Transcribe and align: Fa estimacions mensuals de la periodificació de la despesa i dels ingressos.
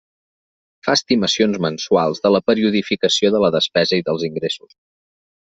Fa 0.87 0.95
estimacions 0.99 1.59
mensuals 1.67 2.23
de 2.25 2.33
la 2.37 2.41
periodificació 2.53 3.33
de 3.37 3.45
la 3.45 3.55
despesa 3.59 4.03
i 4.03 4.07
dels 4.09 4.29
ingressos. 4.33 4.77